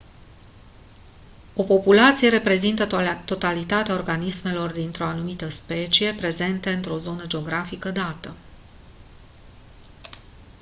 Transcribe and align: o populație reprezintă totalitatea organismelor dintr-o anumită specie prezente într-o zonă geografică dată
o 1.55 1.63
populație 1.63 2.29
reprezintă 2.29 2.87
totalitatea 3.25 3.93
organismelor 3.93 4.71
dintr-o 4.71 5.03
anumită 5.05 5.49
specie 5.49 6.13
prezente 6.13 6.69
într-o 6.73 6.97
zonă 6.97 7.25
geografică 7.27 7.89
dată 7.91 8.35